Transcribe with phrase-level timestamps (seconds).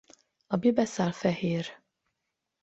[0.47, 1.65] A bibeszál fehér.